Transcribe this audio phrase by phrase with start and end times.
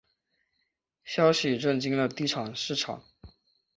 [1.03, 3.03] 消息震惊了地产市场。